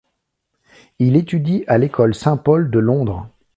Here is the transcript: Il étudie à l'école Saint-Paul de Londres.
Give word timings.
Il 0.97 1.15
étudie 1.15 1.63
à 1.67 1.77
l'école 1.77 2.15
Saint-Paul 2.15 2.71
de 2.71 2.79
Londres. 2.79 3.29